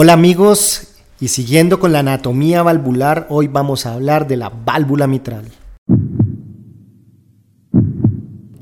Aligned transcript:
Hola 0.00 0.12
amigos, 0.12 0.94
y 1.18 1.26
siguiendo 1.26 1.80
con 1.80 1.90
la 1.90 1.98
anatomía 1.98 2.62
valvular, 2.62 3.26
hoy 3.30 3.48
vamos 3.48 3.84
a 3.84 3.94
hablar 3.94 4.28
de 4.28 4.36
la 4.36 4.48
válvula 4.48 5.08
mitral. 5.08 5.50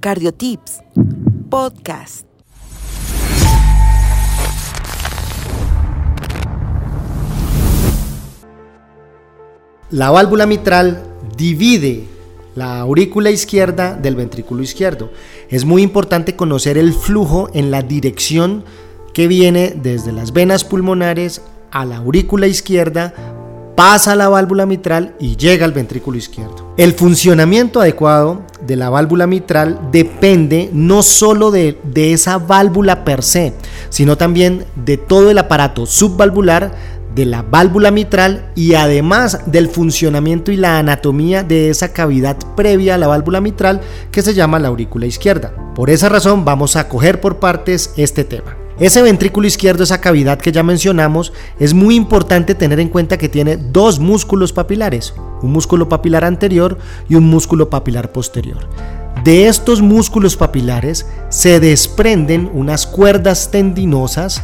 Cardiotips, 0.01 0.81
podcast. 1.51 2.27
La 9.91 10.11
válvula 10.11 10.47
mitral 10.47 11.05
divide 11.37 12.05
la 12.55 12.81
aurícula 12.81 13.31
izquierda 13.31 13.93
del 13.93 14.17
ventrículo 14.17 14.63
izquierdo. 14.63 15.11
Es 15.51 15.67
muy 15.67 15.83
importante 15.83 16.35
conocer 16.35 16.79
el 16.79 16.95
flujo 16.95 17.51
en 17.53 17.71
la 17.71 17.83
dirección 17.83 18.65
que 19.17 19.29
viene 19.29 19.73
desde 19.75 20.13
las 20.13 20.35
venas 20.35 20.63
pulmonares 20.63 21.41
a 21.71 21.87
la 21.87 21.97
aurícula 21.97 22.49
izquierda, 22.49 23.15
pasa 23.75 24.13
a 24.13 24.15
la 24.15 24.29
válvula 24.29 24.67
mitral 24.67 25.15
y 25.19 25.37
llega 25.37 25.65
al 25.65 25.73
ventrículo 25.73 26.19
izquierdo. 26.19 26.75
El 26.77 26.93
funcionamiento 26.93 27.81
adecuado 27.81 28.43
de 28.67 28.77
la 28.77 28.91
válvula 28.91 29.27
mitral 29.27 29.81
depende 29.91 30.69
no 30.75 31.03
solo 31.03 31.51
de, 31.51 31.79
de 31.83 32.13
esa 32.13 32.37
válvula 32.37 33.07
per 33.07 33.23
se, 33.23 33.55
sino 33.89 34.19
también 34.19 34.67
de 34.85 34.99
todo 34.99 35.31
el 35.31 35.39
aparato 35.39 35.87
subvalvular 35.87 36.75
de 37.15 37.25
la 37.25 37.41
válvula 37.41 37.91
mitral 37.91 38.53
y 38.55 38.75
además 38.75 39.41
del 39.47 39.71
funcionamiento 39.71 40.53
y 40.53 40.59
la 40.59 40.79
anatomía 40.79 41.43
de 41.43 41.71
esa 41.71 41.95
cavidad 41.95 42.37
previa 42.55 42.97
a 42.97 42.99
la 42.99 43.07
válvula 43.07 43.41
mitral 43.41 43.81
que 44.11 44.21
se 44.21 44.35
llama 44.35 44.59
la 44.59 44.69
aurícula 44.69 45.07
izquierda. 45.07 45.55
Por 45.75 45.89
esa 45.89 46.11
razón 46.11 46.45
vamos 46.45 46.77
a 46.77 46.91
coger 46.91 47.19
por 47.23 47.39
partes 47.39 47.95
este 47.97 48.23
tema. 48.23 48.66
Ese 48.79 49.01
ventrículo 49.01 49.47
izquierdo, 49.47 49.85
esa 49.85 50.03
cavidad 50.03 50.39
que 50.39 50.53
ya 50.53 50.63
mencionamos, 50.63 51.33
es 51.59 51.73
muy 51.73 51.95
importante 51.95 52.55
tener 52.55 52.79
en 52.79 52.91
cuenta 52.91 53.17
que 53.17 53.31
tiene 53.31 53.57
dos 53.57 53.99
músculos 53.99 54.53
papilares, 54.53 55.15
un 55.41 55.51
músculo 55.51 55.89
papilar 55.89 56.27
anterior 56.27 56.77
y 57.09 57.15
un 57.15 57.25
músculo 57.25 57.71
papilar 57.71 58.13
posterior. 58.13 58.69
De 59.25 59.49
estos 59.49 59.81
músculos 59.81 60.37
papilares 60.37 61.07
se 61.31 61.59
desprenden 61.59 62.51
unas 62.53 62.87
cuerdas 62.87 63.51
tendinosas 63.51 64.43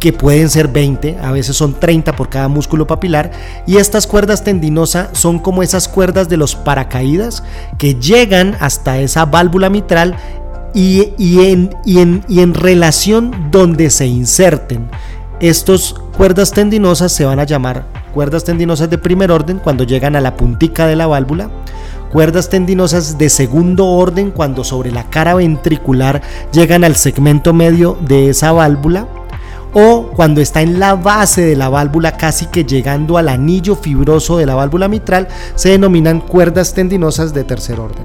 que 0.00 0.12
pueden 0.12 0.50
ser 0.50 0.68
20, 0.68 1.18
a 1.22 1.32
veces 1.32 1.56
son 1.56 1.78
30 1.78 2.14
por 2.14 2.28
cada 2.28 2.48
músculo 2.48 2.86
papilar, 2.86 3.30
y 3.66 3.76
estas 3.76 4.06
cuerdas 4.06 4.44
tendinosas 4.44 5.08
son 5.12 5.38
como 5.38 5.62
esas 5.62 5.88
cuerdas 5.88 6.28
de 6.28 6.36
los 6.36 6.56
paracaídas 6.56 7.42
que 7.78 7.94
llegan 7.94 8.56
hasta 8.60 8.98
esa 8.98 9.24
válvula 9.24 9.70
mitral 9.70 10.16
y, 10.74 11.12
en, 11.40 12.54
relación 12.54 13.50
donde 13.50 13.90
se 13.90 14.06
inserten. 14.06 14.90
Estas 15.40 15.94
cuerdas 16.16 16.52
tendinosas 16.52 17.12
se 17.12 17.24
van 17.24 17.40
a 17.40 17.44
llamar 17.44 17.84
cuerdas 18.12 18.44
tendinosas 18.44 18.90
de 18.90 18.98
primer 18.98 19.32
orden 19.32 19.58
cuando 19.58 19.84
llegan 19.84 20.14
a 20.16 20.20
la 20.20 20.36
puntica 20.36 20.86
de 20.86 20.96
la 20.96 21.06
válvula, 21.06 21.50
cuerdas 22.12 22.50
tendinosas 22.50 23.18
de 23.18 23.30
segundo 23.30 23.86
orden 23.86 24.30
cuando 24.30 24.64
sobre 24.64 24.92
la 24.92 25.04
cara 25.04 25.34
ventricular 25.34 26.20
llegan 26.52 26.84
al 26.84 26.94
segmento 26.96 27.52
medio 27.52 27.96
de 28.02 28.28
esa 28.28 28.52
válvula, 28.52 29.08
o 29.74 30.10
cuando 30.14 30.42
está 30.42 30.60
en 30.60 30.78
la 30.78 30.94
base 30.94 31.42
de 31.42 31.56
la 31.56 31.70
válvula 31.70 32.18
casi 32.18 32.46
que 32.46 32.64
llegando 32.64 33.16
al 33.16 33.30
anillo 33.30 33.74
fibroso 33.74 34.36
de 34.36 34.44
la 34.44 34.54
válvula 34.54 34.86
mitral, 34.88 35.28
se 35.54 35.70
denominan 35.70 36.20
cuerdas 36.20 36.74
tendinosas 36.74 37.32
de 37.32 37.44
tercer 37.44 37.80
orden. 37.80 38.04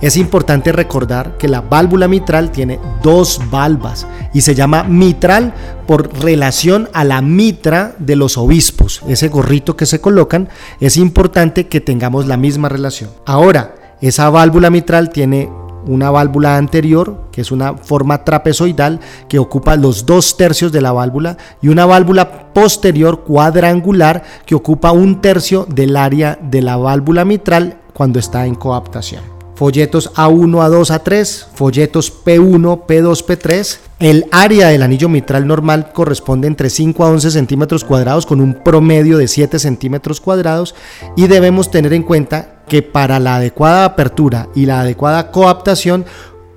Es 0.00 0.16
importante 0.16 0.72
recordar 0.72 1.36
que 1.36 1.46
la 1.46 1.60
válvula 1.60 2.08
mitral 2.08 2.50
tiene 2.50 2.80
dos 3.02 3.38
valvas 3.50 4.06
y 4.32 4.40
se 4.40 4.54
llama 4.54 4.82
mitral 4.82 5.52
por 5.86 6.22
relación 6.22 6.88
a 6.94 7.04
la 7.04 7.20
mitra 7.20 7.94
de 7.98 8.16
los 8.16 8.38
obispos, 8.38 9.02
ese 9.06 9.28
gorrito 9.28 9.76
que 9.76 9.84
se 9.84 10.00
colocan, 10.00 10.48
es 10.80 10.96
importante 10.96 11.68
que 11.68 11.82
tengamos 11.82 12.26
la 12.26 12.38
misma 12.38 12.70
relación. 12.70 13.10
Ahora, 13.26 13.74
esa 14.00 14.30
válvula 14.30 14.70
mitral 14.70 15.10
tiene 15.10 15.50
una 15.86 16.10
válvula 16.10 16.56
anterior, 16.56 17.28
que 17.30 17.42
es 17.42 17.52
una 17.52 17.74
forma 17.74 18.24
trapezoidal 18.24 19.00
que 19.28 19.38
ocupa 19.38 19.76
los 19.76 20.06
dos 20.06 20.36
tercios 20.38 20.72
de 20.72 20.80
la 20.80 20.92
válvula, 20.92 21.36
y 21.60 21.68
una 21.68 21.84
válvula 21.84 22.52
posterior 22.54 23.20
cuadrangular 23.24 24.22
que 24.46 24.54
ocupa 24.54 24.92
un 24.92 25.20
tercio 25.20 25.66
del 25.68 25.96
área 25.96 26.38
de 26.40 26.62
la 26.62 26.78
válvula 26.78 27.26
mitral 27.26 27.80
cuando 27.92 28.18
está 28.18 28.46
en 28.46 28.54
coaptación 28.54 29.39
folletos 29.60 30.14
A1, 30.14 30.56
A2, 30.56 30.88
A3, 30.88 31.48
folletos 31.52 32.10
P1, 32.24 32.86
P2, 32.86 33.26
P3. 33.26 33.78
El 33.98 34.24
área 34.32 34.68
del 34.68 34.82
anillo 34.82 35.10
mitral 35.10 35.46
normal 35.46 35.92
corresponde 35.92 36.48
entre 36.48 36.70
5 36.70 37.04
a 37.04 37.10
11 37.10 37.30
centímetros 37.30 37.84
cuadrados 37.84 38.24
con 38.24 38.40
un 38.40 38.54
promedio 38.54 39.18
de 39.18 39.28
7 39.28 39.58
centímetros 39.58 40.22
cuadrados 40.22 40.74
y 41.14 41.26
debemos 41.26 41.70
tener 41.70 41.92
en 41.92 42.04
cuenta 42.04 42.62
que 42.68 42.80
para 42.80 43.20
la 43.20 43.36
adecuada 43.36 43.84
apertura 43.84 44.48
y 44.54 44.64
la 44.64 44.80
adecuada 44.80 45.30
coaptación 45.30 46.06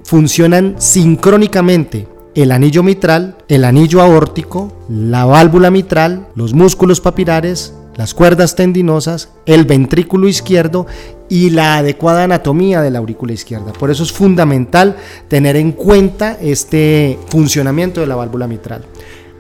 funcionan 0.06 0.76
sincrónicamente 0.78 2.08
el 2.36 2.54
anillo 2.54 2.84
mitral, 2.84 3.36
el 3.50 3.66
anillo 3.66 4.02
aórtico, 4.02 4.72
la 4.88 5.26
válvula 5.26 5.72
mitral, 5.72 6.30
los 6.36 6.54
músculos 6.54 7.02
papilares, 7.02 7.74
las 7.96 8.14
cuerdas 8.14 8.56
tendinosas, 8.56 9.30
el 9.46 9.66
ventrículo 9.66 10.28
izquierdo 10.28 10.88
y 11.30 11.52
la 11.52 11.78
adecuada 11.78 12.24
anatomía 12.24 12.82
de 12.82 12.92
la 12.92 13.00
aurícula 13.00 13.34
izquierda. 13.34 13.74
Por 13.74 13.92
eso 13.92 14.04
es 14.04 14.12
fundamental 14.12 14.98
tener 15.28 15.56
en 15.56 15.72
cuenta 15.72 16.38
este 16.42 17.20
funcionamiento 17.28 18.02
de 18.02 18.08
la 18.08 18.16
válvula 18.16 18.48
mitral. 18.48 18.84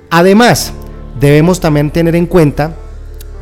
Además, 0.09 0.73
debemos 1.19 1.59
también 1.59 1.91
tener 1.91 2.15
en 2.15 2.27
cuenta 2.27 2.75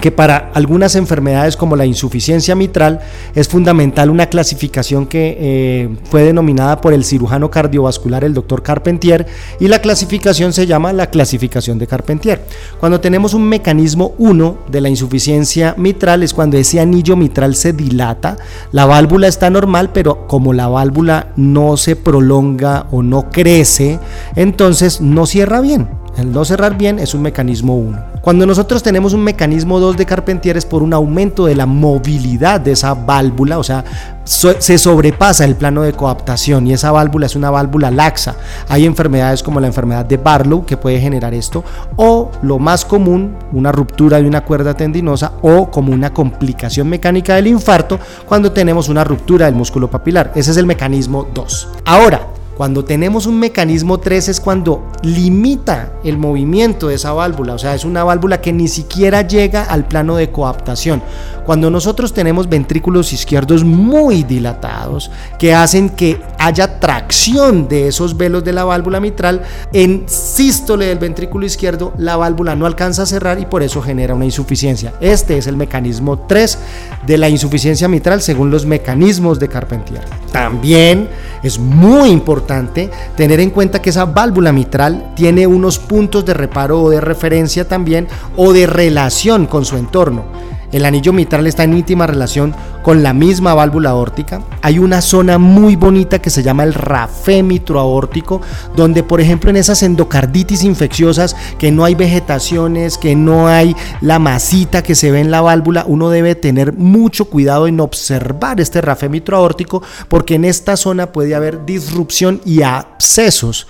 que 0.01 0.11
para 0.11 0.49
algunas 0.53 0.95
enfermedades 0.95 1.55
como 1.55 1.75
la 1.75 1.85
insuficiencia 1.85 2.55
mitral 2.55 2.99
es 3.35 3.47
fundamental 3.47 4.09
una 4.09 4.25
clasificación 4.25 5.05
que 5.05 5.37
eh, 5.39 5.89
fue 6.09 6.23
denominada 6.23 6.81
por 6.81 6.93
el 6.93 7.05
cirujano 7.05 7.49
cardiovascular 7.49 8.23
el 8.23 8.33
doctor 8.33 8.63
Carpentier 8.63 9.27
y 9.59 9.67
la 9.67 9.79
clasificación 9.79 10.51
se 10.51 10.65
llama 10.65 10.91
la 10.91 11.09
clasificación 11.09 11.77
de 11.77 11.87
Carpentier. 11.87 12.43
Cuando 12.79 12.99
tenemos 12.99 13.33
un 13.33 13.43
mecanismo 13.47 14.15
1 14.17 14.57
de 14.69 14.81
la 14.81 14.89
insuficiencia 14.89 15.75
mitral 15.77 16.23
es 16.23 16.33
cuando 16.33 16.57
ese 16.57 16.79
anillo 16.79 17.15
mitral 17.15 17.55
se 17.55 17.71
dilata, 17.71 18.37
la 18.71 18.85
válvula 18.85 19.27
está 19.27 19.49
normal 19.49 19.91
pero 19.93 20.27
como 20.27 20.51
la 20.51 20.67
válvula 20.67 21.27
no 21.35 21.77
se 21.77 21.95
prolonga 21.95 22.87
o 22.91 23.03
no 23.03 23.29
crece, 23.29 23.99
entonces 24.35 24.99
no 24.99 25.27
cierra 25.27 25.61
bien. 25.61 26.00
El 26.17 26.31
no 26.31 26.43
cerrar 26.43 26.77
bien 26.77 26.99
es 26.99 27.13
un 27.13 27.21
mecanismo 27.21 27.77
1. 27.77 28.11
Cuando 28.21 28.45
nosotros 28.45 28.83
tenemos 28.83 29.13
un 29.13 29.23
mecanismo 29.23 29.79
2 29.79 29.97
de 29.97 30.05
Carpentier 30.05 30.57
es 30.57 30.65
por 30.65 30.83
un 30.83 30.93
aumento 30.93 31.45
de 31.45 31.55
la 31.55 31.65
movilidad 31.65 32.61
de 32.61 32.73
esa 32.73 32.93
válvula, 32.93 33.57
o 33.57 33.63
sea, 33.63 33.83
se 34.23 34.77
sobrepasa 34.77 35.45
el 35.45 35.55
plano 35.55 35.81
de 35.81 35.93
coaptación 35.93 36.67
y 36.67 36.73
esa 36.73 36.91
válvula 36.91 37.25
es 37.25 37.35
una 37.35 37.49
válvula 37.49 37.89
laxa. 37.89 38.35
Hay 38.67 38.85
enfermedades 38.85 39.41
como 39.41 39.59
la 39.59 39.67
enfermedad 39.67 40.05
de 40.05 40.17
Barlow 40.17 40.65
que 40.65 40.77
puede 40.77 40.99
generar 40.99 41.33
esto, 41.33 41.63
o 41.95 42.29
lo 42.43 42.59
más 42.59 42.85
común, 42.85 43.35
una 43.53 43.71
ruptura 43.71 44.21
de 44.21 44.27
una 44.27 44.43
cuerda 44.43 44.75
tendinosa 44.75 45.33
o 45.41 45.71
como 45.71 45.93
una 45.93 46.13
complicación 46.13 46.89
mecánica 46.89 47.35
del 47.35 47.47
infarto 47.47 47.99
cuando 48.27 48.51
tenemos 48.51 48.89
una 48.89 49.03
ruptura 49.03 49.45
del 49.47 49.55
músculo 49.55 49.89
papilar. 49.89 50.31
Ese 50.35 50.51
es 50.51 50.57
el 50.57 50.67
mecanismo 50.67 51.27
2. 51.33 51.69
Ahora, 51.85 52.27
cuando 52.61 52.85
tenemos 52.85 53.25
un 53.25 53.39
mecanismo 53.39 53.99
3 53.99 54.29
es 54.29 54.39
cuando 54.39 54.85
limita 55.01 55.93
el 56.03 56.19
movimiento 56.19 56.89
de 56.89 56.93
esa 56.93 57.11
válvula, 57.11 57.55
o 57.55 57.57
sea, 57.57 57.73
es 57.73 57.85
una 57.85 58.03
válvula 58.03 58.39
que 58.39 58.53
ni 58.53 58.67
siquiera 58.67 59.23
llega 59.23 59.63
al 59.63 59.87
plano 59.87 60.15
de 60.15 60.29
coaptación. 60.29 61.01
Cuando 61.45 61.71
nosotros 61.71 62.13
tenemos 62.13 62.47
ventrículos 62.47 63.13
izquierdos 63.13 63.63
muy 63.63 64.23
dilatados 64.23 65.09
que 65.39 65.53
hacen 65.53 65.89
que 65.89 66.21
haya 66.37 66.79
tracción 66.79 67.67
de 67.67 67.87
esos 67.87 68.15
velos 68.15 68.43
de 68.43 68.53
la 68.53 68.63
válvula 68.63 68.99
mitral, 68.99 69.41
en 69.73 70.03
sístole 70.07 70.85
del 70.85 70.99
ventrículo 70.99 71.45
izquierdo 71.45 71.93
la 71.97 72.15
válvula 72.15 72.55
no 72.55 72.65
alcanza 72.65 73.03
a 73.03 73.05
cerrar 73.05 73.39
y 73.39 73.45
por 73.45 73.63
eso 73.63 73.81
genera 73.81 74.13
una 74.13 74.25
insuficiencia. 74.25 74.93
Este 75.01 75.37
es 75.37 75.47
el 75.47 75.57
mecanismo 75.57 76.19
3 76.19 76.57
de 77.05 77.17
la 77.17 77.29
insuficiencia 77.29 77.87
mitral 77.87 78.21
según 78.21 78.51
los 78.51 78.65
mecanismos 78.65 79.39
de 79.39 79.47
Carpentier. 79.47 80.03
También 80.31 81.09
es 81.43 81.57
muy 81.57 82.09
importante 82.09 82.89
tener 83.15 83.39
en 83.39 83.49
cuenta 83.49 83.81
que 83.81 83.89
esa 83.89 84.05
válvula 84.05 84.51
mitral 84.51 85.11
tiene 85.15 85.47
unos 85.47 85.79
puntos 85.79 86.25
de 86.25 86.33
reparo 86.33 86.81
o 86.81 86.89
de 86.89 87.01
referencia 87.01 87.67
también 87.67 88.07
o 88.37 88.53
de 88.53 88.67
relación 88.67 89.47
con 89.47 89.65
su 89.65 89.77
entorno. 89.77 90.25
El 90.71 90.85
anillo 90.85 91.11
mitral 91.11 91.47
está 91.47 91.63
en 91.63 91.73
íntima 91.73 92.07
relación 92.07 92.55
con 92.81 93.03
la 93.03 93.13
misma 93.13 93.53
válvula 93.53 93.89
aórtica. 93.89 94.41
Hay 94.61 94.79
una 94.79 95.01
zona 95.01 95.37
muy 95.37 95.75
bonita 95.75 96.19
que 96.19 96.29
se 96.29 96.43
llama 96.43 96.63
el 96.63 96.73
rafémitro 96.73 97.79
aórtico, 97.79 98.41
donde 98.75 99.03
por 99.03 99.19
ejemplo 99.19 99.49
en 99.49 99.57
esas 99.57 99.83
endocarditis 99.83 100.63
infecciosas, 100.63 101.35
que 101.59 101.71
no 101.71 101.83
hay 101.83 101.95
vegetaciones, 101.95 102.97
que 102.97 103.15
no 103.15 103.47
hay 103.47 103.75
la 103.99 104.19
masita 104.19 104.81
que 104.81 104.95
se 104.95 105.11
ve 105.11 105.19
en 105.19 105.31
la 105.31 105.41
válvula, 105.41 105.83
uno 105.87 106.09
debe 106.09 106.35
tener 106.35 106.73
mucho 106.73 107.25
cuidado 107.25 107.67
en 107.67 107.79
observar 107.79 108.61
este 108.61 108.81
rafémitro 108.81 109.37
aórtico, 109.37 109.83
porque 110.07 110.35
en 110.35 110.45
esta 110.45 110.77
zona 110.77 111.11
puede 111.11 111.35
haber 111.35 111.65
disrupción 111.65 112.41
y 112.45 112.61
abscesos, 112.61 113.67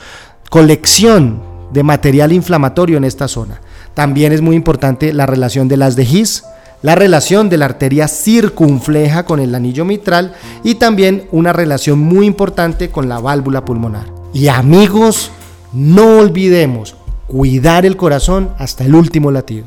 colección 0.49 1.41
de 1.73 1.83
material 1.83 2.31
inflamatorio 2.31 2.97
en 2.97 3.05
esta 3.05 3.27
zona. 3.27 3.61
También 3.93 4.31
es 4.31 4.41
muy 4.41 4.55
importante 4.55 5.13
la 5.13 5.25
relación 5.25 5.67
de 5.67 5.77
las 5.77 5.95
de 5.95 6.03
His, 6.03 6.43
la 6.81 6.95
relación 6.95 7.49
de 7.49 7.57
la 7.57 7.65
arteria 7.65 8.07
circunfleja 8.07 9.25
con 9.25 9.39
el 9.39 9.53
anillo 9.53 9.85
mitral 9.85 10.33
y 10.63 10.75
también 10.75 11.27
una 11.31 11.53
relación 11.53 11.99
muy 11.99 12.25
importante 12.25 12.89
con 12.89 13.07
la 13.07 13.19
válvula 13.19 13.65
pulmonar. 13.65 14.07
Y 14.33 14.47
amigos, 14.47 15.31
no 15.73 16.17
olvidemos 16.17 16.95
cuidar 17.27 17.85
el 17.85 17.97
corazón 17.97 18.53
hasta 18.57 18.83
el 18.83 18.95
último 18.95 19.31
latido. 19.31 19.65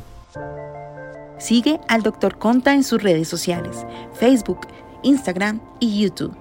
Sigue 1.39 1.81
al 1.89 2.03
Dr. 2.03 2.39
Conta 2.39 2.75
en 2.75 2.85
sus 2.85 3.03
redes 3.03 3.29
sociales, 3.29 3.85
Facebook, 4.19 4.67
Instagram 5.03 5.61
y 5.81 6.01
YouTube. 6.03 6.35